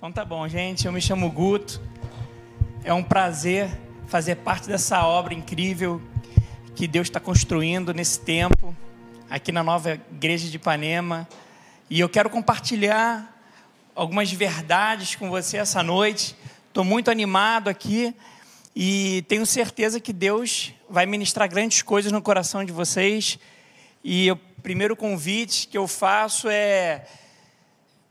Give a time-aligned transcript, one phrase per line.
[0.00, 0.86] Então tá bom, gente.
[0.86, 1.78] Eu me chamo Guto.
[2.82, 3.68] É um prazer
[4.06, 6.00] fazer parte dessa obra incrível
[6.74, 8.74] que Deus está construindo nesse tempo,
[9.28, 11.28] aqui na nova igreja de Ipanema.
[11.90, 13.30] E eu quero compartilhar
[13.94, 16.34] algumas verdades com você essa noite.
[16.68, 18.14] Estou muito animado aqui
[18.74, 23.38] e tenho certeza que Deus vai ministrar grandes coisas no coração de vocês.
[24.02, 27.04] E o primeiro convite que eu faço é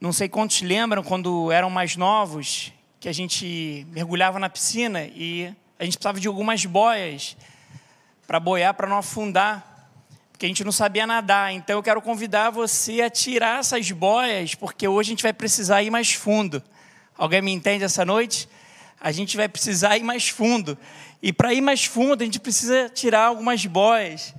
[0.02, 2.72] não sei quantos lembram quando eram mais novos,
[3.02, 7.36] que a gente mergulhava na piscina e a gente precisava de algumas boias
[8.26, 9.90] para boiar, para não afundar,
[10.32, 11.52] porque a gente não sabia nadar.
[11.52, 15.84] Então eu quero convidar você a tirar essas boias, porque hoje a gente vai precisar
[15.84, 16.64] ir mais fundo.
[17.18, 18.48] Alguém me entende essa noite?
[19.02, 20.78] A gente vai precisar ir mais fundo.
[21.22, 24.34] E para ir mais fundo, a gente precisa tirar algumas boias,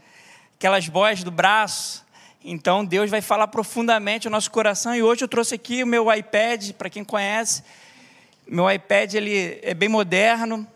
[0.57, 2.03] aquelas boias do braço,
[2.43, 6.13] então Deus vai falar profundamente ao nosso coração e hoje eu trouxe aqui o meu
[6.13, 7.63] iPad, para quem conhece.
[8.47, 10.67] Meu iPad ele é bem moderno.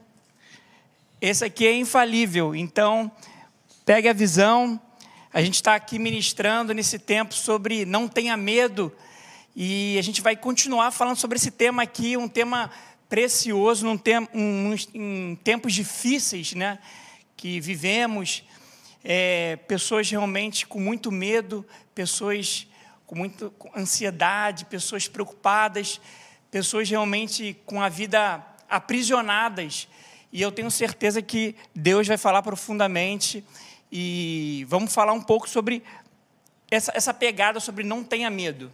[1.21, 2.55] Esse aqui é infalível.
[2.55, 3.11] Então,
[3.87, 4.79] pegue a visão.
[5.33, 8.93] A gente está aqui ministrando nesse tempo sobre não tenha medo.
[9.57, 12.71] E a gente vai continuar falando sobre esse tema aqui, um tema
[13.09, 16.79] precioso, num tem, um, em tempos difíceis né,
[17.37, 18.43] que vivemos
[19.05, 22.67] é, pessoas realmente com muito medo, pessoas
[23.07, 26.01] com muita ansiedade, pessoas preocupadas,
[26.51, 29.87] pessoas realmente com a vida aprisionadas.
[30.33, 33.45] E eu tenho certeza que Deus vai falar profundamente
[33.93, 35.83] e vamos falar um pouco sobre
[36.71, 38.73] essa, essa pegada sobre não tenha medo.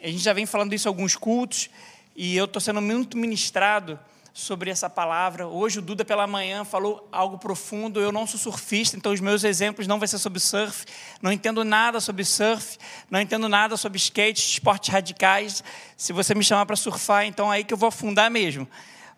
[0.00, 1.70] A gente já vem falando isso em alguns cultos
[2.14, 3.98] e eu estou sendo muito ministrado
[4.38, 5.48] sobre essa palavra.
[5.48, 8.00] Hoje o Duda pela manhã falou algo profundo.
[8.00, 10.86] Eu não sou surfista, então os meus exemplos não vão ser sobre surf.
[11.20, 12.78] Não entendo nada sobre surf,
[13.10, 15.64] não entendo nada sobre skate, esportes radicais.
[15.96, 18.68] Se você me chamar para surfar, então é aí que eu vou afundar mesmo.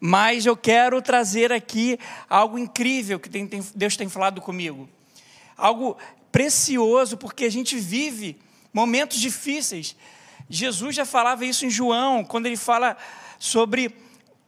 [0.01, 3.29] Mas eu quero trazer aqui algo incrível que
[3.75, 4.89] Deus tem falado comigo.
[5.55, 5.99] Algo
[6.33, 8.39] precioso, porque a gente vive
[8.73, 9.95] momentos difíceis.
[10.49, 12.97] Jesus já falava isso em João, quando ele fala
[13.39, 13.95] sobre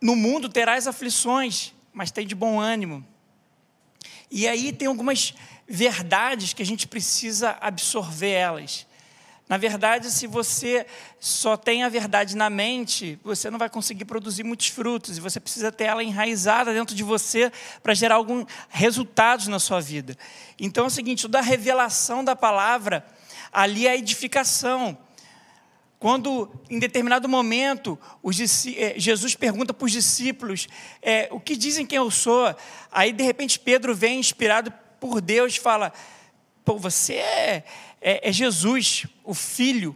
[0.03, 3.07] no mundo terás aflições, mas tem de bom ânimo.
[4.29, 5.33] E aí tem algumas
[5.69, 8.87] verdades que a gente precisa absorver elas.
[9.49, 10.87] Na verdade, se você
[11.21, 15.39] só tem a verdade na mente, você não vai conseguir produzir muitos frutos, e você
[15.39, 17.53] precisa ter ela enraizada dentro de você
[17.83, 20.17] para gerar alguns resultados na sua vida.
[20.59, 23.07] Então é o seguinte: da revelação da palavra,
[23.53, 24.97] ali é a edificação.
[26.03, 30.67] Quando, em determinado momento, os, eh, Jesus pergunta para os discípulos:
[31.01, 32.53] é, O que dizem quem eu sou?
[32.91, 35.93] Aí, de repente, Pedro vem inspirado por Deus fala:
[36.65, 37.65] Pô, você é,
[38.01, 39.95] é, é Jesus, o Filho.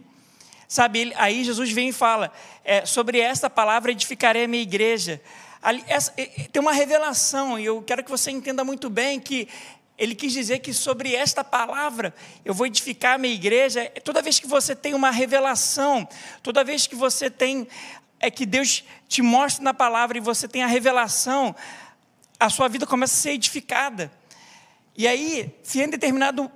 [0.65, 2.31] Sabe, ele, aí Jesus vem e fala:
[2.63, 5.21] é, Sobre esta palavra edificarei a minha igreja.
[5.61, 9.49] Ali, essa, tem uma revelação, e eu quero que você entenda muito bem que
[9.97, 12.13] ele quis dizer que sobre esta palavra
[12.45, 13.89] eu vou edificar a minha igreja.
[14.03, 16.07] Toda vez que você tem uma revelação,
[16.43, 17.67] toda vez que você tem,
[18.19, 21.55] é que Deus te mostra na palavra e você tem a revelação,
[22.39, 24.11] a sua vida começa a ser edificada.
[24.95, 26.51] E aí, se em determinado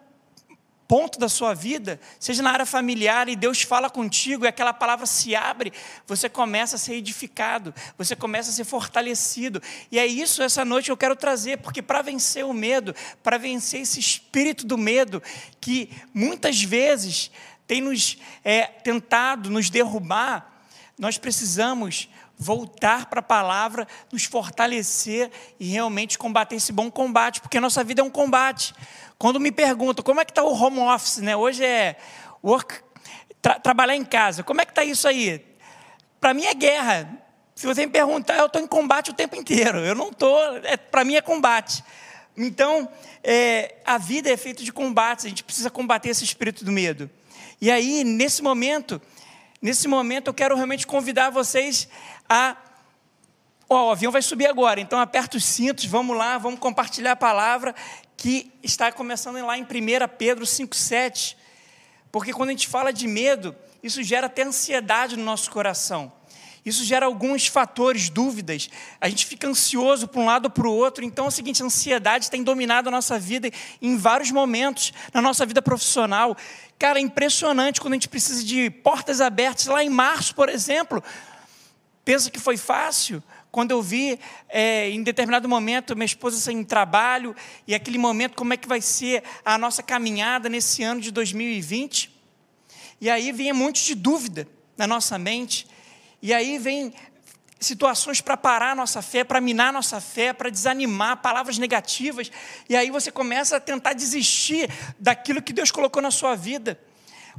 [0.91, 5.05] ponto da sua vida, seja na área familiar e Deus fala contigo e aquela palavra
[5.05, 5.71] se abre,
[6.05, 9.63] você começa a ser edificado, você começa a ser fortalecido.
[9.89, 12.93] E é isso essa noite eu quero trazer, porque para vencer o medo,
[13.23, 15.23] para vencer esse espírito do medo
[15.61, 17.31] que muitas vezes
[17.65, 20.45] tem nos é, tentado nos derrubar,
[20.99, 22.09] nós precisamos
[22.41, 25.29] voltar para a palavra, nos fortalecer
[25.59, 28.73] e realmente combater esse bom combate, porque a nossa vida é um combate.
[29.15, 31.35] Quando me perguntam como é que está o home office, né?
[31.35, 31.97] Hoje é
[32.43, 32.81] work,
[33.39, 34.41] tra, trabalhar em casa.
[34.41, 35.45] Como é que está isso aí?
[36.19, 37.15] Para mim é guerra.
[37.53, 39.77] Se você me perguntar, eu estou em combate o tempo inteiro.
[39.77, 40.57] Eu não estou.
[40.63, 41.83] É, Para mim é combate.
[42.35, 42.89] Então,
[43.23, 45.25] é, a vida é feita de combates.
[45.25, 47.07] A gente precisa combater esse espírito do medo.
[47.61, 48.99] E aí, nesse momento,
[49.61, 51.87] nesse momento, eu quero realmente convidar vocês
[52.31, 52.55] a
[53.73, 57.15] Ó, o avião vai subir agora, então aperta os cintos, vamos lá, vamos compartilhar a
[57.15, 57.73] palavra
[58.17, 59.65] que está começando lá em 1
[60.17, 61.37] Pedro 5,7.
[62.11, 66.11] Porque quando a gente fala de medo, isso gera até ansiedade no nosso coração.
[66.65, 68.69] Isso gera alguns fatores, dúvidas.
[68.99, 71.03] A gente fica ansioso para um lado ou para o outro.
[71.03, 73.49] Então é o seguinte: a ansiedade tem dominado a nossa vida
[73.81, 76.35] em vários momentos, na nossa vida profissional.
[76.77, 79.65] Cara, é impressionante quando a gente precisa de portas abertas.
[79.65, 81.01] Lá em março, por exemplo,
[82.11, 83.23] pensa que foi fácil?
[83.49, 84.19] Quando eu vi,
[84.49, 87.33] é, em determinado momento, minha esposa sem trabalho,
[87.65, 92.13] e aquele momento, como é que vai ser a nossa caminhada nesse ano de 2020?
[92.99, 95.65] E aí vinha um monte de dúvida na nossa mente.
[96.21, 96.93] E aí vem
[97.61, 102.29] situações para parar a nossa fé, para minar a nossa fé, para desanimar, palavras negativas,
[102.67, 104.69] e aí você começa a tentar desistir
[104.99, 106.77] daquilo que Deus colocou na sua vida.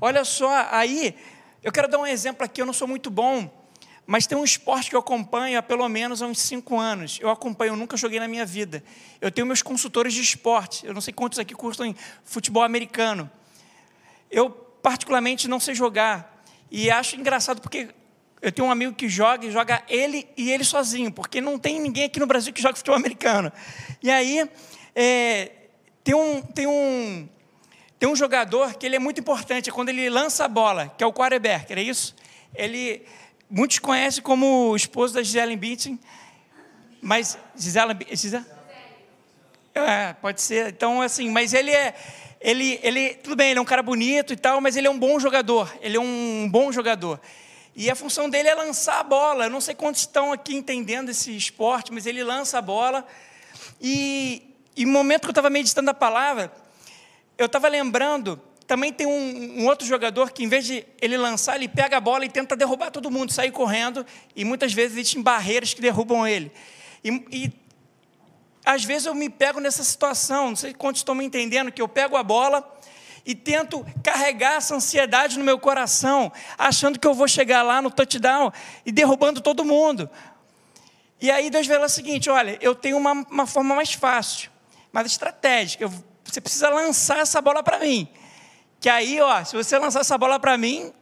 [0.01, 1.15] Olha só, aí,
[1.63, 3.62] eu quero dar um exemplo aqui, eu não sou muito bom,
[4.07, 7.19] mas tem um esporte que eu acompanho há pelo menos há uns cinco anos.
[7.21, 8.83] Eu acompanho, eu nunca joguei na minha vida.
[9.21, 11.95] Eu tenho meus consultores de esporte, eu não sei quantos aqui cursam
[12.25, 13.31] futebol americano.
[14.31, 17.91] Eu, particularmente, não sei jogar, e acho engraçado porque
[18.41, 21.79] eu tenho um amigo que joga e joga ele e ele sozinho, porque não tem
[21.79, 23.53] ninguém aqui no Brasil que joga futebol americano.
[24.03, 24.51] E aí
[24.97, 25.53] é,
[26.03, 27.29] tem, um, tem, um,
[28.01, 31.05] tem um jogador que ele é muito importante, é quando ele lança a bola, que
[31.05, 32.17] é o quarterback, é isso?
[32.55, 33.07] Ele,
[33.53, 36.01] muitos conhecem como o esposo da Gisele Bündchen,
[37.03, 38.47] mas Gisele, Gisele?
[39.75, 40.69] É, pode ser.
[40.69, 41.95] Então, assim, mas ele é,
[42.41, 44.99] ele, ele, tudo bem, ele é um cara bonito e tal, mas ele é um
[44.99, 45.73] bom jogador.
[45.83, 47.21] Ele é um bom jogador.
[47.77, 49.45] E a função dele é lançar a bola.
[49.45, 53.07] Eu não sei quantos estão aqui entendendo esse esporte, mas ele lança a bola.
[53.81, 54.43] E,
[54.77, 56.53] e no momento que eu estava meditando a palavra,
[57.37, 58.41] eu estava lembrando,
[58.73, 62.01] também tem um, um, outro jogador que, em vez de ele lançar, ele pega a
[62.01, 66.27] bola e tenta derrubar todo mundo, sair correndo, e muitas vezes existem barreiras que derrubam
[66.27, 66.51] ele.
[67.05, 67.53] E, e
[68.65, 71.87] às vezes eu me pego nessa situação, não sei quantos estão me entendendo, que eu
[71.87, 72.67] pego a bola
[73.27, 77.91] e tento carregar essa ansiedade no meu coração, achando que eu vou chegar lá no
[77.91, 78.51] touchdown
[78.87, 80.09] e derrubando todo mundo.
[81.21, 84.51] E aí Deus fala o seguinte: olha, eu tenho uma, uma forma mais fácil,
[84.91, 85.85] mais estratégica.
[85.85, 85.93] Eu,
[86.25, 88.09] você precisa lançar essa bola para mim.
[88.83, 90.93] Que aí, ó, se você lançar essa bola para mim,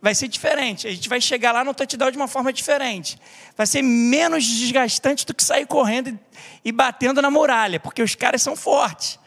[0.00, 0.86] vai ser diferente.
[0.86, 3.18] A gente vai chegar lá no touchdown de uma forma diferente.
[3.56, 6.16] Vai ser menos desgastante do que sair correndo
[6.64, 9.18] e, batendo na muralha, porque os caras são fortes.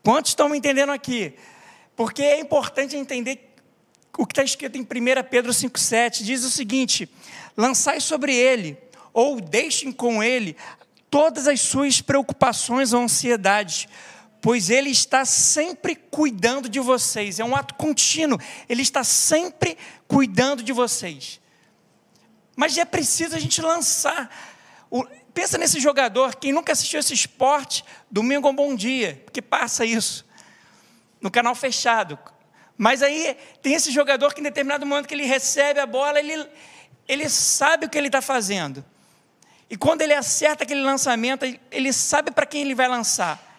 [0.00, 1.34] Quantos estão me entendendo aqui?
[1.96, 3.52] Porque é importante entender
[4.16, 4.86] o que está escrito em 1
[5.28, 6.22] Pedro 5,7.
[6.22, 7.10] Diz o seguinte:
[7.56, 8.78] lançai sobre ele,
[9.12, 10.56] ou deixem com ele,
[11.10, 13.88] todas as suas preocupações ou ansiedades,
[14.40, 17.38] pois ele está sempre cuidando de vocês.
[17.38, 18.38] É um ato contínuo,
[18.68, 19.76] ele está sempre
[20.08, 21.40] cuidando de vocês.
[22.56, 24.30] Mas é preciso a gente lançar.
[24.90, 29.40] O, pensa nesse jogador, quem nunca assistiu esse esporte, domingo é um bom dia, porque
[29.40, 30.26] passa isso,
[31.20, 32.18] no canal fechado.
[32.76, 36.48] Mas aí tem esse jogador que em determinado momento que ele recebe a bola, ele,
[37.06, 38.84] ele sabe o que ele está fazendo.
[39.68, 43.49] E quando ele acerta aquele lançamento, ele sabe para quem ele vai lançar.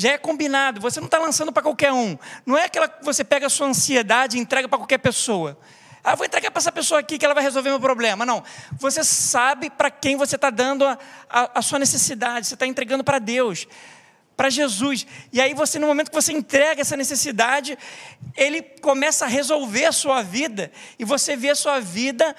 [0.00, 2.16] Já é combinado, você não está lançando para qualquer um.
[2.46, 5.58] Não é aquela que você pega a sua ansiedade e entrega para qualquer pessoa.
[6.02, 8.24] Ah, vou entregar para essa pessoa aqui que ela vai resolver meu problema.
[8.24, 8.42] Não.
[8.78, 10.98] Você sabe para quem você está dando a,
[11.28, 12.46] a, a, sua necessidade.
[12.46, 13.68] Você está entregando para Deus,
[14.38, 15.06] para Jesus.
[15.30, 17.76] E aí você, no momento que você entrega essa necessidade,
[18.34, 20.72] Ele começa a resolver a sua vida.
[20.98, 22.34] E você vê a sua vida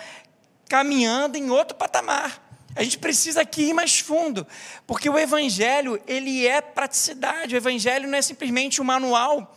[0.68, 2.42] caminhando em outro patamar.
[2.76, 4.48] A gente precisa aqui ir mais fundo,
[4.88, 7.56] porque o Evangelho, ele é praticidade.
[7.56, 9.56] O Evangelho não é simplesmente um manual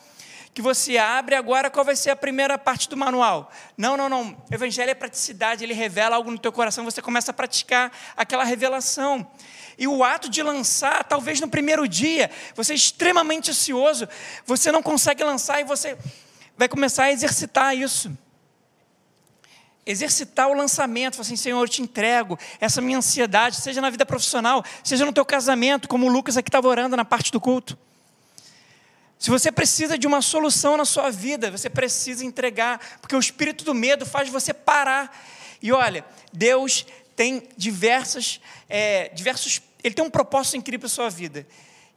[0.55, 3.51] que você abre agora, qual vai ser a primeira parte do manual?
[3.77, 4.31] Não, não, não.
[4.49, 8.45] O evangelho é praticidade, ele revela algo no teu coração, você começa a praticar aquela
[8.45, 9.29] revelação.
[9.77, 14.09] E o ato de lançar, talvez no primeiro dia, você é extremamente ansioso,
[14.47, 15.99] você não consegue lançar e você
[16.57, 18.17] vai começar a exercitar isso.
[19.87, 24.65] Exercitar o lançamento, assim, Senhor, eu te entrego essa minha ansiedade, seja na vida profissional,
[24.83, 27.77] seja no teu casamento, como o Lucas aqui estava orando na parte do culto.
[29.19, 33.65] Se você precisa de uma solução na sua vida, você precisa entregar, porque o espírito
[33.65, 35.19] do medo faz você parar.
[35.63, 41.11] E olha, Deus tem diversas, é, diversos, Ele tem um propósito incrível para a sua
[41.11, 41.47] vida.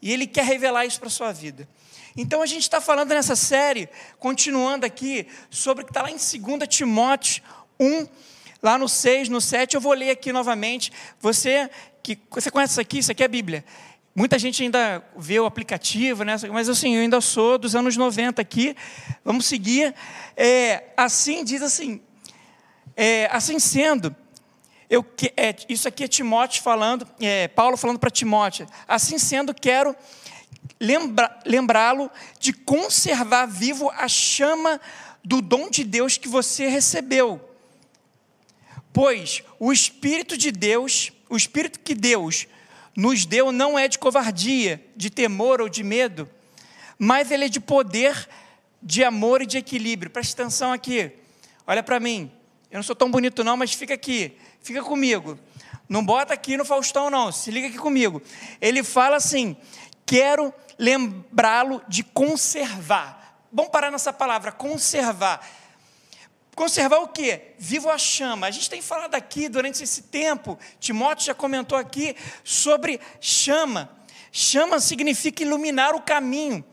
[0.01, 1.67] E Ele quer revelar isso para a sua vida.
[2.15, 6.15] Então a gente está falando nessa série, continuando aqui, sobre o que está lá em
[6.15, 7.43] 2 Timóteo
[7.79, 8.07] 1,
[8.62, 10.91] lá no 6, no 7, eu vou ler aqui novamente.
[11.19, 11.69] Você
[12.03, 13.65] que você conhece isso aqui, isso aqui é a Bíblia.
[14.15, 16.36] Muita gente ainda vê o aplicativo, né?
[16.51, 18.75] mas assim, eu ainda sou dos anos 90 aqui.
[19.24, 19.93] Vamos seguir.
[20.36, 22.01] É, assim, diz assim,
[22.96, 24.15] é, assim sendo,
[24.89, 25.05] eu,
[25.36, 28.67] é, isso aqui é Timóteo falando, é, Paulo falando para Timóteo.
[28.88, 29.96] Assim sendo, quero
[30.79, 34.79] lembra, lembrá-lo de conservar vivo a chama
[35.24, 37.41] do dom de Deus que você recebeu.
[38.97, 42.47] Pois o Espírito de Deus, o Espírito que Deus
[42.95, 46.27] nos deu não é de covardia, de temor ou de medo,
[46.97, 48.27] mas ele é de poder,
[48.81, 50.09] de amor e de equilíbrio.
[50.09, 51.11] Preste atenção aqui.
[51.67, 52.31] Olha para mim.
[52.71, 54.35] Eu não sou tão bonito não, mas fica aqui.
[54.63, 55.37] Fica comigo.
[55.87, 57.31] Não bota aqui no Faustão não.
[57.31, 58.19] Se liga aqui comigo.
[58.59, 59.55] Ele fala assim:
[60.07, 63.45] "Quero lembrá-lo de conservar".
[63.53, 65.47] Vamos parar nessa palavra, conservar.
[66.57, 67.53] Conservar o quê?
[67.59, 68.47] Vivo a chama.
[68.47, 73.91] A gente tem falado aqui durante esse tempo, Timóteo já comentou aqui sobre chama.
[74.31, 76.65] Chama significa iluminar o caminho,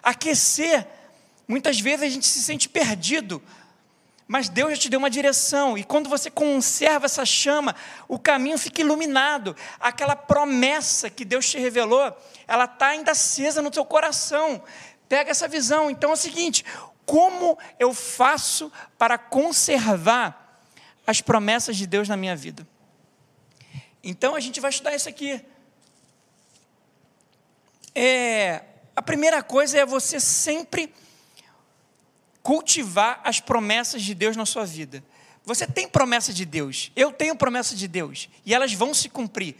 [0.00, 0.86] aquecer.
[1.48, 3.42] Muitas vezes a gente se sente perdido,
[4.28, 7.74] mas Deus já te deu uma direção, e quando você conserva essa chama,
[8.06, 9.56] o caminho fica iluminado.
[9.80, 14.62] Aquela promessa que Deus te revelou, ela está ainda acesa no teu coração.
[15.08, 15.90] Pega essa visão.
[15.90, 16.64] Então é o seguinte:
[17.06, 20.62] como eu faço para conservar
[21.06, 22.66] as promessas de Deus na minha vida?
[24.02, 25.44] Então a gente vai estudar isso aqui.
[27.94, 28.62] É,
[28.94, 30.92] a primeira coisa é você sempre
[32.42, 35.02] cultivar as promessas de Deus na sua vida.
[35.44, 39.56] Você tem promessa de Deus, eu tenho promessa de Deus, e elas vão se cumprir.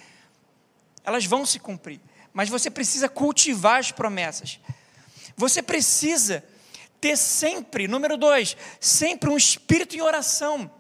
[1.05, 2.01] Elas vão se cumprir,
[2.33, 4.59] mas você precisa cultivar as promessas.
[5.37, 6.43] Você precisa
[7.05, 10.71] ter sempre, número dois, sempre um espírito em oração.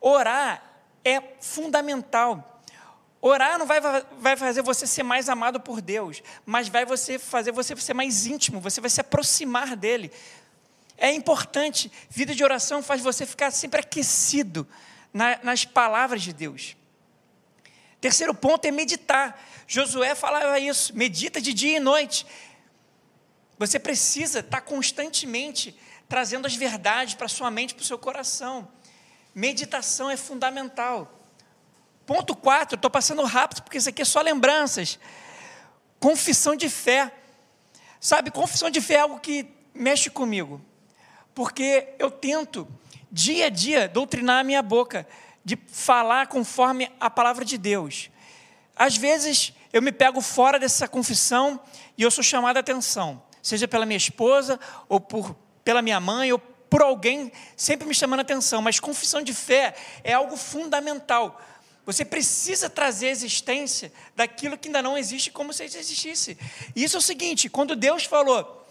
[0.00, 0.62] Orar
[1.04, 2.62] é fundamental.
[3.20, 7.50] Orar não vai, vai fazer você ser mais amado por Deus, mas vai você fazer
[7.50, 10.12] você ser mais íntimo, você vai se aproximar dele.
[10.96, 14.68] É importante, vida de oração faz você ficar sempre aquecido
[15.12, 16.76] na, nas palavras de Deus.
[18.00, 19.44] Terceiro ponto é meditar.
[19.66, 22.24] Josué falava isso: medita de dia e noite.
[23.58, 28.68] Você precisa estar constantemente trazendo as verdades para sua mente, para o seu coração.
[29.34, 31.12] Meditação é fundamental.
[32.04, 34.98] Ponto 4, estou passando rápido porque isso aqui é só lembranças.
[35.98, 37.12] Confissão de fé.
[38.00, 40.64] Sabe, confissão de fé é algo que mexe comigo
[41.36, 42.66] porque eu tento,
[43.12, 45.06] dia a dia, doutrinar a minha boca,
[45.44, 48.10] de falar conforme a palavra de Deus.
[48.74, 51.60] Às vezes, eu me pego fora dessa confissão
[51.96, 56.32] e eu sou chamado a atenção, seja pela minha esposa, ou por, pela minha mãe,
[56.32, 59.72] ou por alguém sempre me chamando a atenção, mas confissão de fé
[60.02, 61.40] é algo fundamental.
[61.84, 66.36] Você precisa trazer a existência daquilo que ainda não existe como se existisse.
[66.74, 68.66] E isso é o seguinte: quando Deus falou,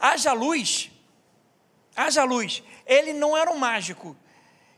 [0.00, 0.90] haja luz,
[1.94, 2.62] haja luz.
[2.86, 4.16] Ele não era um mágico.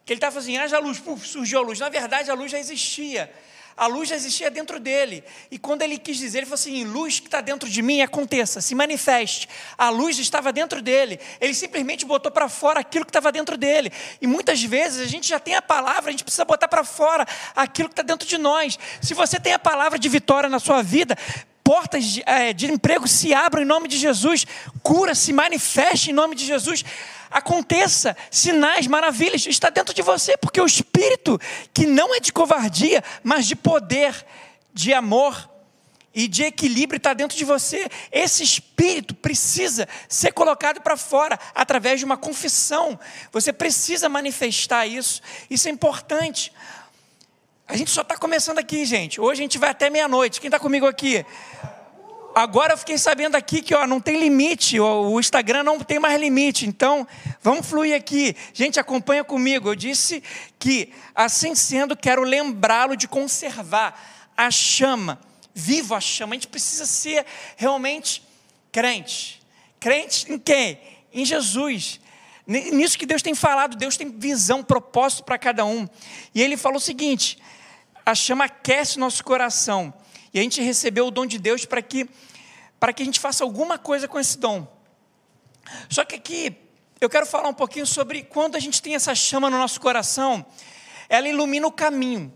[0.05, 1.79] Que ele estava assim, haja luz, puf, surgiu a luz.
[1.79, 3.33] Na verdade, a luz já existia.
[3.77, 5.23] A luz já existia dentro dele.
[5.51, 8.61] E quando ele quis dizer, ele falou assim: luz que está dentro de mim, aconteça,
[8.63, 9.49] se manifeste.
[9.77, 11.21] A luz estava dentro dele.
[11.41, 13.93] Ele simplesmente botou para fora aquilo que estava dentro dele.
[14.21, 17.27] E muitas vezes a gente já tem a palavra, a gente precisa botar para fora
[17.55, 18.79] aquilo que está dentro de nós.
[19.03, 21.17] Se você tem a palavra de vitória na sua vida,
[21.67, 24.47] portas de, é, de emprego se abram em nome de Jesus,
[24.85, 26.85] cura se manifeste em nome de Jesus,
[27.29, 31.41] aconteça sinais, maravilhas, está dentro de você, porque o Espírito,
[31.75, 34.15] que não é de covardia, mas de poder,
[34.73, 35.51] de amor
[36.15, 37.89] e de equilíbrio, está dentro de você.
[38.13, 42.97] Esse Espírito precisa ser colocado para fora através de uma confissão.
[43.33, 45.21] Você precisa manifestar isso,
[45.51, 46.53] isso é importante.
[47.69, 49.21] A gente só está começando aqui, gente.
[49.21, 50.41] Hoje a gente vai até meia-noite.
[50.41, 51.27] Quem está comigo aqui?
[52.33, 55.99] Agora eu fiquei sabendo aqui que ó, não tem limite, ó, o Instagram não tem
[55.99, 56.65] mais limite.
[56.65, 57.09] Então,
[57.43, 58.37] vamos fluir aqui.
[58.53, 59.69] Gente, acompanha comigo.
[59.69, 60.23] Eu disse
[60.61, 65.19] que, assim sendo, quero lembrá-lo de conservar a chama.
[65.53, 66.35] Vivo a chama.
[66.35, 68.23] A gente precisa ser realmente
[68.71, 69.43] crente.
[69.81, 70.79] Crente em quem?
[71.13, 71.99] Em Jesus.
[72.47, 75.89] Nisso que Deus tem falado, Deus tem visão, propósito para cada um.
[76.33, 77.39] E ele falou o seguinte:
[78.05, 79.93] a chama aquece nosso coração.
[80.33, 82.09] E a gente recebeu o dom de Deus para que,
[82.79, 84.67] para que a gente faça alguma coisa com esse dom.
[85.89, 86.57] Só que aqui
[87.01, 90.47] eu quero falar um pouquinho sobre quando a gente tem essa chama no nosso coração,
[91.09, 92.33] ela ilumina o caminho.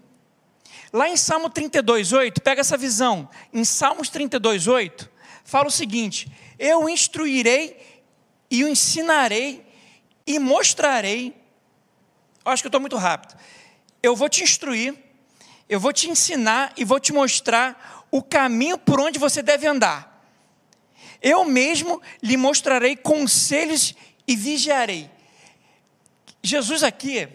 [0.92, 3.28] Lá em Salmo 32:8, pega essa visão.
[3.52, 5.08] Em Salmos 32:8,
[5.44, 8.04] fala o seguinte: Eu instruirei
[8.50, 9.69] e o ensinarei
[10.26, 11.34] e mostrarei.
[12.44, 13.38] Acho que eu estou muito rápido.
[14.02, 14.94] Eu vou te instruir,
[15.68, 20.10] eu vou te ensinar e vou te mostrar o caminho por onde você deve andar.
[21.22, 23.94] Eu mesmo lhe mostrarei conselhos
[24.26, 25.10] e vigiarei.
[26.42, 27.28] Jesus aqui,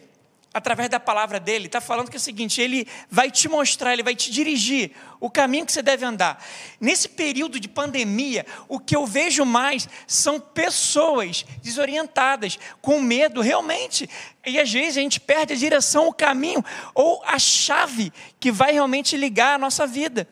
[0.56, 4.02] através da palavra dele, está falando que é o seguinte: ele vai te mostrar, ele
[4.02, 6.42] vai te dirigir o caminho que você deve andar.
[6.80, 14.10] Nesse período de pandemia, o que eu vejo mais são pessoas desorientadas, com medo, realmente.
[14.46, 18.72] E às vezes a gente perde a direção, o caminho, ou a chave que vai
[18.72, 20.26] realmente ligar a nossa vida.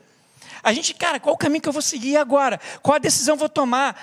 [0.64, 2.62] A gente, cara, qual o caminho que eu vou seguir agora?
[2.82, 4.02] Qual a decisão eu vou tomar?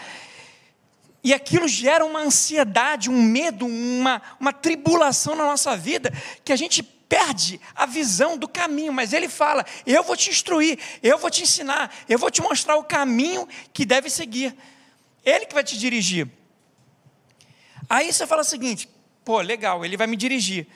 [1.22, 6.10] E aquilo gera uma ansiedade, um medo, uma, uma tribulação na nossa vida,
[6.44, 8.92] que a gente perde a visão do caminho.
[8.92, 12.76] Mas ele fala: Eu vou te instruir, eu vou te ensinar, eu vou te mostrar
[12.76, 14.56] o caminho que deve seguir.
[15.24, 16.26] Ele que vai te dirigir.
[17.88, 18.88] Aí você fala o seguinte:
[19.24, 20.66] Pô, legal, ele vai me dirigir.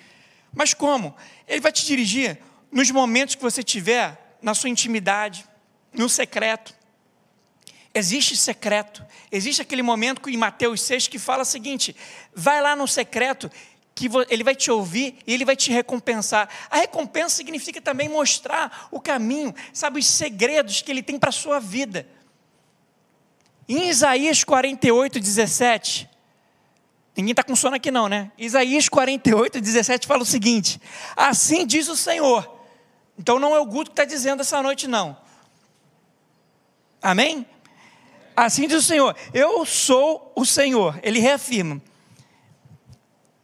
[0.52, 1.16] Mas como?
[1.48, 2.38] Ele vai te dirigir
[2.70, 5.46] nos momentos que você tiver na sua intimidade,
[5.92, 6.74] no secreto.
[7.94, 9.04] Existe secreto.
[9.30, 11.94] Existe aquele momento em Mateus 6 que fala o seguinte:
[12.34, 13.48] vai lá no secreto,
[13.94, 16.48] que ele vai te ouvir e ele vai te recompensar.
[16.68, 21.32] A recompensa significa também mostrar o caminho, sabe, os segredos que ele tem para a
[21.32, 22.06] sua vida.
[23.68, 26.10] Em Isaías 48, 17,
[27.16, 28.32] ninguém está com sono aqui não, né?
[28.36, 30.80] Isaías 48, 17 fala o seguinte:
[31.16, 32.52] Assim diz o Senhor.
[33.16, 35.16] Então não é o Guto que está dizendo essa noite, não.
[37.00, 37.46] Amém?
[38.37, 40.99] Assim diz o Senhor: Eu sou o Senhor.
[41.03, 41.81] Ele reafirma: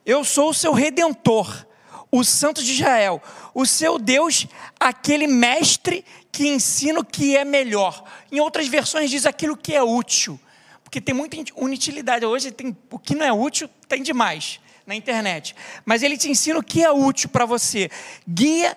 [0.05, 1.67] Eu sou o seu redentor,
[2.11, 3.23] o Santo de Israel,
[3.55, 4.47] o seu Deus,
[4.79, 8.05] aquele mestre que ensina o que é melhor.
[8.31, 10.39] Em outras versões diz aquilo que é útil,
[10.83, 12.27] porque tem muita inutilidade.
[12.27, 15.55] Hoje tem o que não é útil tem demais na internet,
[15.85, 17.91] mas ele te ensina o que é útil para você.
[18.29, 18.77] Guia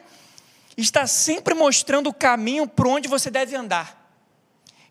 [0.77, 4.02] está sempre mostrando o caminho por onde você deve andar.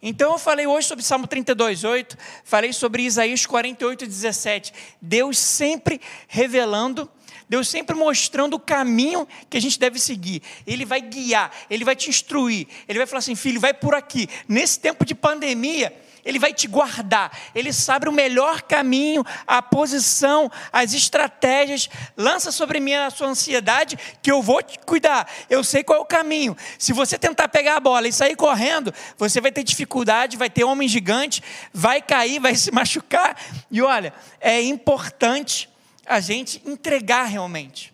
[0.03, 4.73] Então eu falei hoje sobre Salmo 32, 8, falei sobre Isaías 48, 17.
[5.01, 7.09] Deus sempre revelando,
[7.49, 10.43] Deus sempre mostrando o caminho que a gente deve seguir.
[10.67, 14.29] Ele vai guiar, ele vai te instruir, ele vai falar assim: filho, vai por aqui.
[14.49, 20.51] Nesse tempo de pandemia, ele vai te guardar, Ele sabe o melhor caminho, a posição,
[20.73, 21.89] as estratégias.
[22.17, 25.29] Lança sobre mim a sua ansiedade, que eu vou te cuidar.
[25.51, 26.57] Eu sei qual é o caminho.
[26.79, 30.63] Se você tentar pegar a bola e sair correndo, você vai ter dificuldade, vai ter
[30.63, 33.37] homem gigante, vai cair, vai se machucar.
[33.69, 35.69] E olha, é importante
[36.07, 37.93] a gente entregar realmente.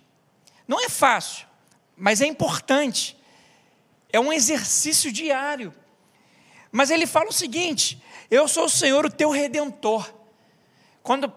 [0.67, 1.47] Não é fácil,
[1.97, 3.17] mas é importante.
[4.13, 5.73] É um exercício diário.
[6.71, 10.13] Mas ele fala o seguinte: eu sou o Senhor, o teu redentor.
[11.03, 11.33] Quando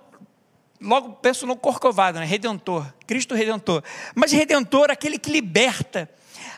[0.81, 2.25] logo penso no corcovado, né?
[2.25, 3.83] Redentor, Cristo redentor.
[4.15, 6.09] Mas redentor, aquele que liberta,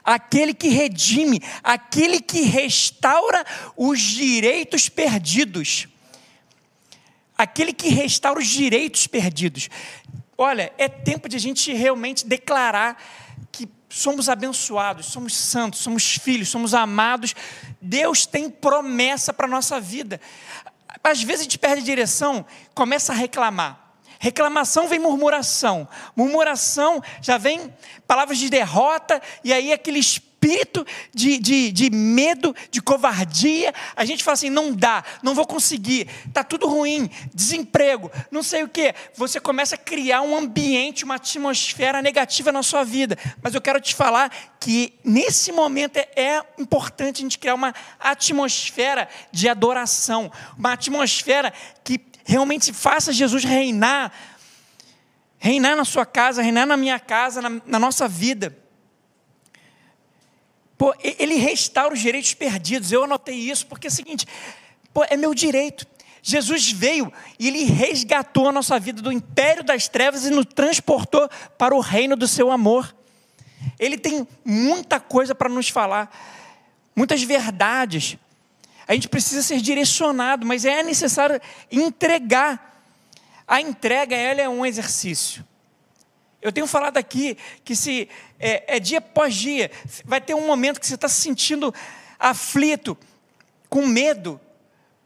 [0.03, 5.87] aquele que redime, aquele que restaura os direitos perdidos.
[7.37, 9.69] Aquele que restaura os direitos perdidos.
[10.37, 12.97] Olha, é tempo de a gente realmente declarar
[13.51, 17.35] que somos abençoados, somos santos, somos filhos, somos amados.
[17.81, 20.19] Deus tem promessa para a nossa vida.
[21.03, 23.79] Às vezes a gente perde direção, começa a reclamar.
[24.19, 27.73] Reclamação vem murmuração, murmuração já vem
[28.07, 34.03] palavras de derrota, e aí aquele espírito espírito de, de, de medo, de covardia, a
[34.03, 38.69] gente fala assim: não dá, não vou conseguir, está tudo ruim, desemprego, não sei o
[38.69, 38.93] que.
[39.15, 43.17] Você começa a criar um ambiente, uma atmosfera negativa na sua vida.
[43.41, 47.73] Mas eu quero te falar que nesse momento é, é importante a gente criar uma
[47.99, 51.53] atmosfera de adoração, uma atmosfera
[51.83, 54.11] que realmente faça Jesus reinar
[55.39, 58.62] reinar na sua casa, reinar na minha casa, na, na nossa vida.
[60.83, 62.91] Pô, ele restaura os direitos perdidos.
[62.91, 64.27] Eu anotei isso porque é o seguinte:
[64.93, 65.87] pô, é meu direito.
[66.21, 71.29] Jesus veio e ele resgatou a nossa vida do império das trevas e nos transportou
[71.57, 72.93] para o reino do seu amor.
[73.79, 76.11] Ele tem muita coisa para nos falar,
[76.93, 78.17] muitas verdades.
[78.85, 81.39] A gente precisa ser direcionado, mas é necessário
[81.71, 82.83] entregar.
[83.47, 85.47] A entrega ela é um exercício.
[86.43, 89.71] Eu tenho falado aqui que se é, é dia após dia,
[90.03, 91.73] vai ter um momento que você está se sentindo
[92.19, 92.97] aflito,
[93.69, 94.39] com medo.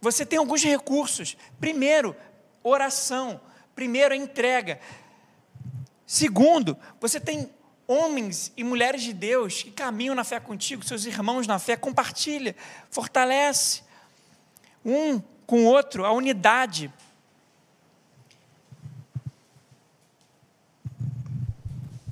[0.02, 1.38] Você tem alguns recursos.
[1.60, 2.16] Primeiro,
[2.64, 3.40] oração.
[3.76, 4.80] Primeiro, entrega.
[6.08, 7.50] Segundo, você tem
[7.88, 12.56] homens e mulheres de Deus que caminham na fé contigo, seus irmãos na fé, compartilha,
[12.90, 13.84] fortalece
[14.84, 16.92] um com o outro, a unidade.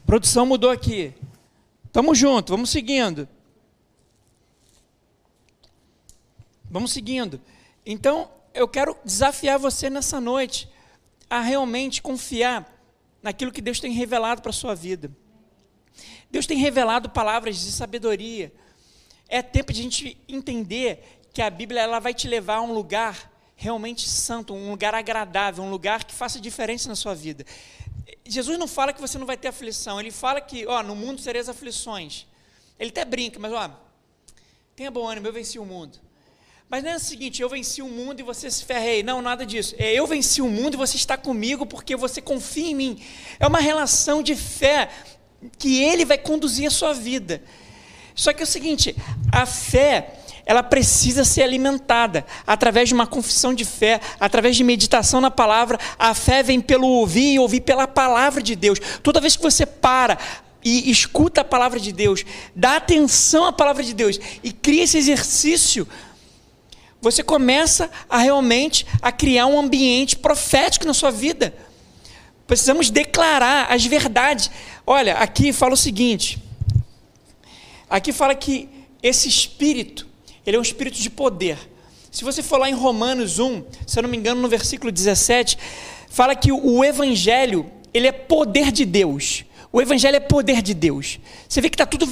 [0.06, 1.14] Produção mudou aqui.
[1.92, 3.28] Tamo junto, vamos seguindo.
[6.70, 7.42] Vamos seguindo.
[7.86, 10.70] Então, eu quero desafiar você nessa noite
[11.30, 12.72] a realmente confiar
[13.22, 15.10] naquilo que Deus tem revelado para a sua vida.
[16.30, 18.54] Deus tem revelado palavras de sabedoria.
[19.28, 22.74] É tempo de a gente entender que a Bíblia ela vai te levar a um
[22.74, 27.46] lugar realmente santo, um lugar agradável, um lugar que faça diferença na sua vida.
[28.26, 31.22] Jesus não fala que você não vai ter aflição, ele fala que, ó, no mundo
[31.22, 32.26] sereis aflições.
[32.80, 33.70] Ele até brinca, mas ó,
[34.76, 36.00] tenha bom ânimo, eu venci o mundo.
[36.68, 39.04] Mas não é o seguinte, eu venci o mundo e você se ferrei.
[39.04, 39.76] Não, nada disso.
[39.78, 43.04] É eu venci o mundo e você está comigo porque você confia em mim.
[43.40, 44.90] É uma relação de fé
[45.60, 47.44] que ele vai conduzir a sua vida.
[48.16, 48.96] Só que é o seguinte,
[49.32, 55.20] a fé, ela precisa ser alimentada através de uma confissão de fé, através de meditação
[55.20, 55.80] na palavra.
[55.98, 58.80] A fé vem pelo ouvir e ouvir pela palavra de Deus.
[59.02, 60.18] Toda vez que você para
[60.64, 62.24] e escuta a palavra de Deus,
[62.56, 65.88] dá atenção à palavra de Deus e cria esse exercício,
[67.02, 71.56] você começa a realmente a criar um ambiente profético na sua vida.
[72.48, 74.50] Precisamos declarar as verdades.
[74.86, 76.40] Olha, aqui fala o seguinte:
[77.88, 78.68] aqui fala que
[79.04, 80.08] esse espírito,
[80.46, 81.58] ele é um espírito de poder.
[82.12, 85.58] Se você for lá em Romanos 1, se eu não me engano, no versículo 17,
[86.10, 89.44] fala que o evangelho, ele é poder de Deus.
[89.76, 91.20] O evangelho é poder de Deus.
[91.50, 92.08] Você vê que está tudo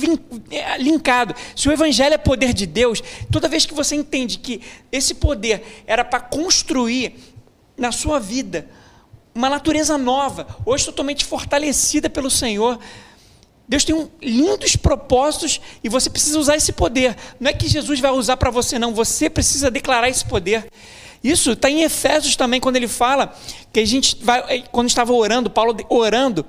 [0.52, 1.34] é, linkado.
[1.56, 4.60] Se o evangelho é poder de Deus, toda vez que você entende que
[4.92, 7.16] esse poder era para construir
[7.78, 8.68] na sua vida
[9.34, 12.78] uma natureza nova, hoje totalmente fortalecida pelo Senhor.
[13.68, 17.16] Deus tem um, lindos propósitos e você precisa usar esse poder.
[17.40, 18.94] Não é que Jesus vai usar para você, não.
[18.94, 20.68] Você precisa declarar esse poder.
[21.24, 23.34] Isso está em Efésios também, quando ele fala
[23.72, 26.46] que a gente vai, é, quando estava orando, Paulo orando,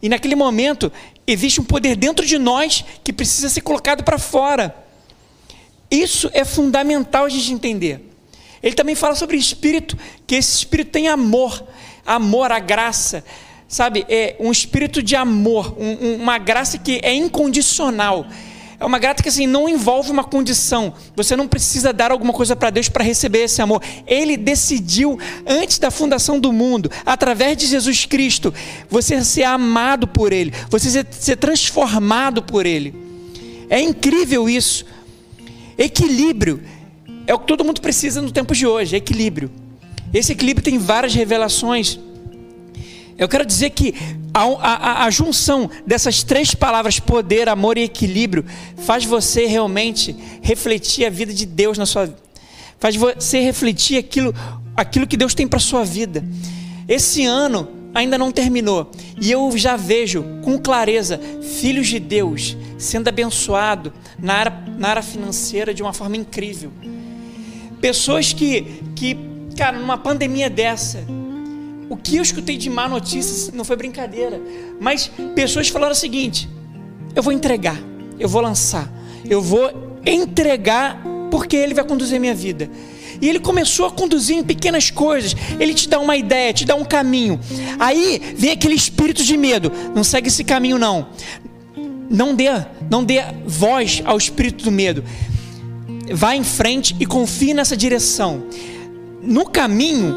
[0.00, 0.92] e naquele momento
[1.26, 4.74] existe um poder dentro de nós que precisa ser colocado para fora.
[5.90, 8.10] Isso é fundamental a gente entender.
[8.62, 11.64] Ele também fala sobre espírito, que esse espírito tem amor
[12.04, 13.24] amor, a graça,
[13.68, 14.04] sabe?
[14.08, 18.26] É um espírito de amor, um, uma graça que é incondicional.
[18.78, 20.92] É uma graça que assim não envolve uma condição.
[21.16, 23.82] Você não precisa dar alguma coisa para Deus para receber esse amor.
[24.06, 28.52] Ele decidiu antes da fundação do mundo, através de Jesus Cristo,
[28.90, 32.94] você ser amado por ele, você ser, ser transformado por ele.
[33.70, 34.84] É incrível isso.
[35.78, 36.62] Equilíbrio
[37.26, 39.50] é o que todo mundo precisa no tempo de hoje, equilíbrio.
[40.12, 41.98] Esse equilíbrio tem várias revelações.
[43.16, 43.94] Eu quero dizer que
[44.32, 48.44] a, a, a, junção dessas três palavras, poder, amor e equilíbrio,
[48.78, 52.18] faz você realmente refletir a vida de Deus na sua vida.
[52.80, 54.34] Faz você refletir aquilo,
[54.76, 56.24] aquilo que Deus tem para a sua vida.
[56.88, 58.90] Esse ano ainda não terminou.
[59.20, 61.20] E eu já vejo com clareza
[61.60, 66.72] filhos de Deus sendo abençoados na área, na área financeira de uma forma incrível.
[67.80, 69.16] Pessoas que, que
[69.56, 71.04] Cara, numa pandemia dessa,
[71.94, 74.42] o que eu escutei de má notícia não foi brincadeira.
[74.80, 76.48] Mas pessoas falaram o seguinte:
[77.14, 77.80] eu vou entregar,
[78.18, 78.92] eu vou lançar,
[79.28, 82.68] eu vou entregar porque ele vai conduzir a minha vida.
[83.22, 85.36] E ele começou a conduzir em pequenas coisas.
[85.60, 87.38] Ele te dá uma ideia, te dá um caminho.
[87.78, 89.70] Aí vem aquele espírito de medo.
[89.94, 91.06] Não segue esse caminho, não.
[92.10, 92.46] Não dê,
[92.90, 95.04] não dê voz ao espírito do medo.
[96.12, 98.42] Vá em frente e confie nessa direção
[99.24, 100.14] no caminho,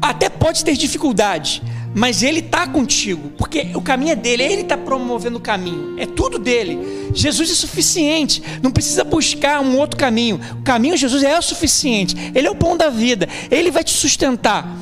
[0.00, 1.62] até pode ter dificuldade,
[1.94, 6.06] mas ele está contigo, porque o caminho é dele, ele está promovendo o caminho, é
[6.06, 6.78] tudo dele.
[7.14, 10.40] Jesus é suficiente, não precisa buscar um outro caminho.
[10.60, 13.82] O caminho de Jesus é o suficiente, ele é o pão da vida, ele vai
[13.82, 14.76] te sustentar.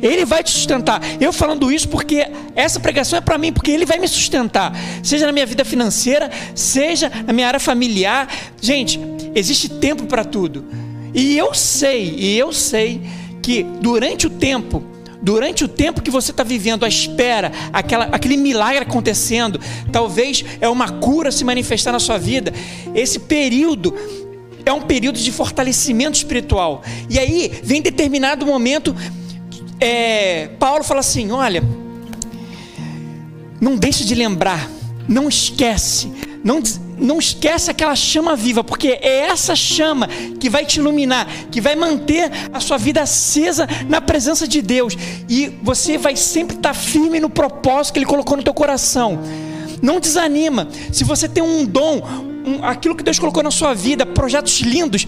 [0.00, 1.02] Ele vai te sustentar.
[1.20, 4.72] Eu falando isso porque essa pregação é para mim, porque Ele vai me sustentar.
[5.02, 8.28] Seja na minha vida financeira, seja na minha área familiar.
[8.60, 9.00] Gente,
[9.34, 10.64] existe tempo para tudo.
[11.12, 13.02] E eu sei, e eu sei
[13.42, 14.82] que durante o tempo,
[15.20, 20.68] durante o tempo que você está vivendo à espera, aquela, aquele milagre acontecendo, talvez é
[20.68, 22.52] uma cura se manifestar na sua vida,
[22.94, 23.94] esse período
[24.64, 26.82] é um período de fortalecimento espiritual.
[27.08, 28.94] E aí vem determinado momento,
[29.80, 31.62] é, Paulo fala assim: olha,
[33.60, 34.70] não deixe de lembrar,
[35.08, 36.12] não esquece,
[36.44, 36.60] não
[37.00, 40.08] não esquece aquela chama viva, porque é essa chama
[40.40, 44.96] que vai te iluminar, que vai manter a sua vida acesa na presença de Deus,
[45.28, 49.18] e você vai sempre estar firme no propósito que Ele colocou no teu coração.
[49.80, 50.68] Não desanima.
[50.92, 52.02] Se você tem um dom,
[52.48, 55.06] um, aquilo que Deus colocou na sua vida, projetos lindos,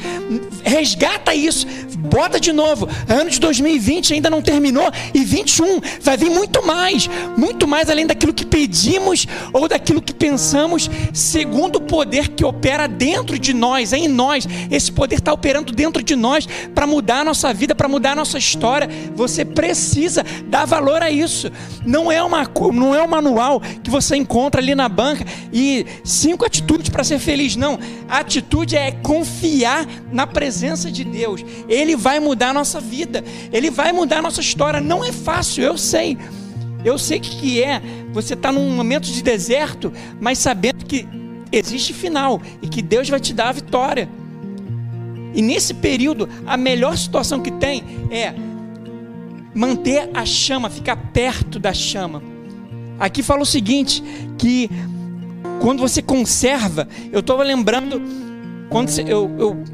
[0.62, 1.66] resgata isso,
[1.98, 2.88] bota de novo.
[3.08, 8.06] Ano de 2020 ainda não terminou e 21 vai vir muito mais, muito mais além
[8.06, 13.92] daquilo que pedimos ou daquilo que pensamos, segundo o poder que opera dentro de nós,
[13.92, 14.46] em nós.
[14.70, 18.16] Esse poder está operando dentro de nós para mudar a nossa vida, para mudar a
[18.16, 18.88] nossa história.
[19.14, 21.50] Você precisa dar valor a isso.
[21.86, 26.44] Não é uma não é um manual que você encontra ali na banca e cinco
[26.44, 27.78] atitudes para ser feliz feliz, não.
[28.08, 31.44] A atitude é confiar na presença de Deus.
[31.68, 34.80] Ele vai mudar a nossa vida, ele vai mudar a nossa história.
[34.80, 36.18] Não é fácil, eu sei.
[36.84, 37.80] Eu sei o que é.
[38.12, 41.06] Você está num momento de deserto, mas sabendo que
[41.52, 44.08] existe final e que Deus vai te dar a vitória.
[45.32, 48.34] E nesse período, a melhor situação que tem é
[49.54, 52.20] manter a chama, ficar perto da chama.
[52.98, 54.02] Aqui fala o seguinte:
[54.36, 54.68] que
[55.60, 58.02] quando você conserva, eu estou lembrando
[58.68, 59.64] quando eu, eu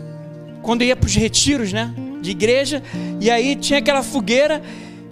[0.61, 2.83] quando eu ia para os retiros, né, de igreja,
[3.21, 4.61] e aí tinha aquela fogueira,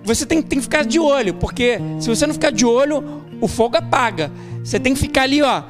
[0.03, 3.47] você tem, tem que ficar de olho, porque se você não ficar de olho, o
[3.47, 4.33] fogo apaga.
[4.65, 5.63] Você tem que ficar ali, ó,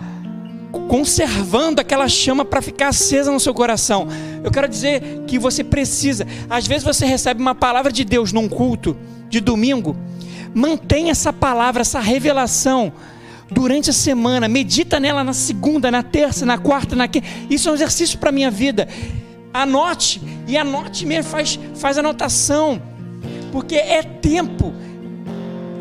[0.89, 4.09] conservando aquela chama para ficar acesa no seu coração.
[4.43, 6.27] Eu quero dizer que você precisa.
[6.49, 8.97] Às vezes você recebe uma palavra de Deus num culto
[9.29, 9.95] de domingo.
[10.55, 12.93] Mantenha essa palavra, essa revelação
[13.55, 14.49] durante a semana.
[14.49, 17.27] Medita nela na segunda, na terça, na quarta, na quinta.
[17.49, 18.89] Isso é um exercício para minha vida.
[19.53, 22.83] Anote e anote mesmo, faz, faz anotação,
[23.53, 24.75] porque é tempo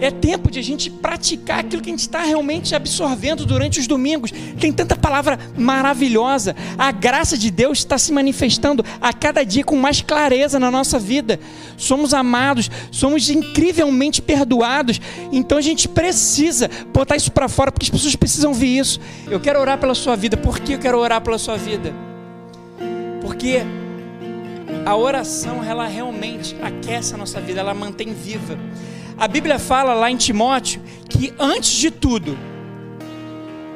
[0.01, 3.87] é tempo de a gente praticar aquilo que a gente está realmente absorvendo durante os
[3.87, 4.31] domingos.
[4.59, 6.55] Tem tanta palavra maravilhosa.
[6.77, 10.99] A graça de Deus está se manifestando a cada dia com mais clareza na nossa
[10.99, 11.39] vida.
[11.77, 14.99] Somos amados, somos incrivelmente perdoados.
[15.31, 18.99] Então a gente precisa botar isso para fora, porque as pessoas precisam ver isso.
[19.29, 20.35] Eu quero orar pela sua vida.
[20.35, 21.93] Por que eu quero orar pela sua vida?
[23.21, 23.61] Porque
[24.85, 28.57] a oração, ela realmente aquece a nossa vida, ela mantém viva.
[29.17, 32.37] A Bíblia fala lá em Timóteo que antes de tudo,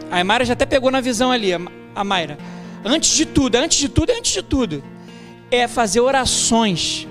[0.10, 2.38] a Mayra já até pegou na visão ali, a Mayra.
[2.84, 4.84] Antes de tudo, antes de tudo, antes de tudo,
[5.52, 7.08] é fazer orações.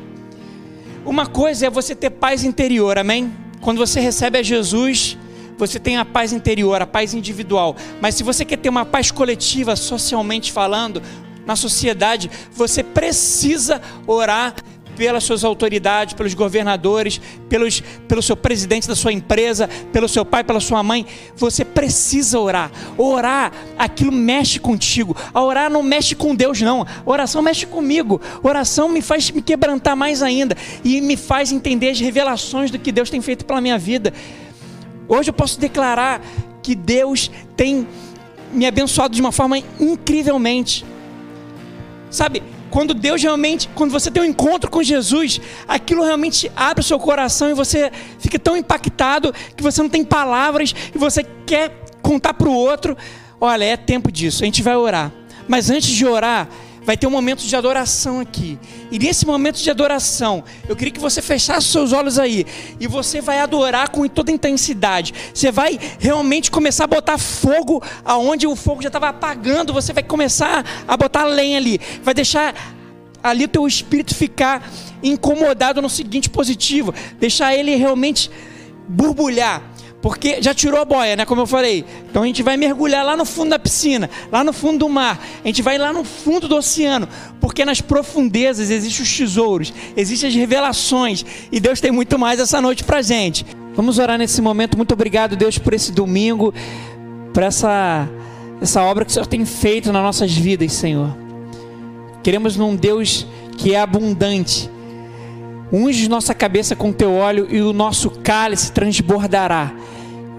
[1.04, 3.32] Uma coisa é você ter paz interior, amém?
[3.60, 5.16] Quando você recebe a Jesus,
[5.56, 7.76] você tem a paz interior, a paz individual.
[8.00, 11.02] Mas se você quer ter uma paz coletiva, socialmente falando,
[11.46, 14.54] na sociedade, você precisa orar
[14.96, 20.42] pelas suas autoridades, pelos governadores, pelos, pelo seu presidente da sua empresa, pelo seu pai,
[20.42, 21.06] pela sua mãe.
[21.36, 22.70] Você precisa orar.
[22.96, 25.16] Orar, aquilo mexe contigo.
[25.32, 26.82] A orar não mexe com Deus, não.
[26.82, 28.20] A oração mexe comigo.
[28.42, 32.78] A oração me faz me quebrantar mais ainda e me faz entender as revelações do
[32.78, 34.12] que Deus tem feito pela minha vida.
[35.08, 36.20] Hoje eu posso declarar
[36.62, 37.86] que Deus tem
[38.52, 40.84] me abençoado de uma forma incrivelmente.
[42.10, 42.42] Sabe,
[42.76, 46.98] quando Deus realmente, quando você tem um encontro com Jesus, aquilo realmente abre o seu
[46.98, 52.34] coração e você fica tão impactado que você não tem palavras e você quer contar
[52.34, 52.94] para o outro.
[53.40, 55.10] Olha, é tempo disso, a gente vai orar.
[55.48, 56.50] Mas antes de orar,
[56.86, 58.56] vai ter um momento de adoração aqui.
[58.92, 62.46] E nesse momento de adoração, eu queria que você fechasse seus olhos aí.
[62.78, 65.12] E você vai adorar com toda intensidade.
[65.34, 69.72] Você vai realmente começar a botar fogo aonde o fogo já estava apagando.
[69.72, 71.80] Você vai começar a botar lenha ali.
[72.04, 72.54] Vai deixar
[73.20, 74.70] ali o teu espírito ficar
[75.02, 76.94] incomodado no seguinte positivo.
[77.18, 78.30] Deixar ele realmente
[78.88, 79.60] borbulhar
[80.02, 81.24] porque já tirou a boia, né?
[81.24, 81.84] Como eu falei.
[82.08, 85.20] Então a gente vai mergulhar lá no fundo da piscina, lá no fundo do mar.
[85.44, 87.08] A gente vai lá no fundo do oceano,
[87.40, 92.60] porque nas profundezas existem os tesouros, existem as revelações, e Deus tem muito mais essa
[92.60, 93.44] noite pra gente.
[93.74, 94.76] Vamos orar nesse momento.
[94.76, 96.54] Muito obrigado, Deus, por esse domingo,
[97.32, 98.08] por essa
[98.60, 101.16] essa obra que o Senhor tem feito nas nossas vidas, Senhor.
[102.22, 104.70] Queremos num Deus que é abundante.
[105.72, 109.74] Unge nossa cabeça com teu óleo e o nosso cálice transbordará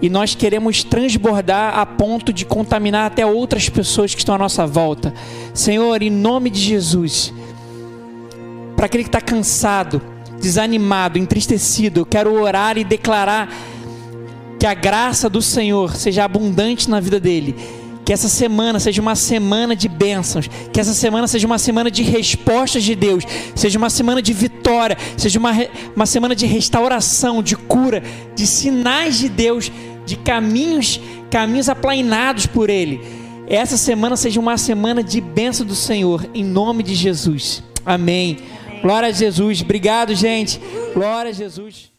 [0.00, 4.66] e nós queremos transbordar a ponto de contaminar até outras pessoas que estão à nossa
[4.66, 5.12] volta.
[5.52, 7.32] Senhor, em nome de Jesus,
[8.76, 10.00] para aquele que está cansado,
[10.40, 13.52] desanimado, entristecido, eu quero orar e declarar
[14.58, 17.56] que a graça do Senhor seja abundante na vida dele.
[18.08, 22.02] Que essa semana seja uma semana de bênçãos, que essa semana seja uma semana de
[22.02, 23.22] respostas de Deus,
[23.54, 25.50] seja uma semana de vitória, seja uma,
[25.94, 28.02] uma semana de restauração, de cura,
[28.34, 29.70] de sinais de Deus
[30.06, 30.98] de caminhos,
[31.30, 32.98] caminhos aplainados por Ele.
[33.46, 37.62] Essa semana seja uma semana de bênção do Senhor, em nome de Jesus.
[37.84, 38.38] Amém.
[38.80, 39.60] Glória a Jesus.
[39.60, 40.58] Obrigado, gente.
[40.94, 41.97] Glória a Jesus.